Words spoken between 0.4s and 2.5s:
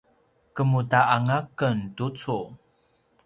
kemuda anga ken tucu?